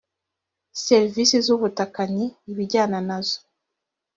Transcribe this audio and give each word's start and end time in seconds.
serivise 0.85 1.35
zubutakani 1.45 2.25
ibijyana 2.51 2.97
nazo 3.07 3.39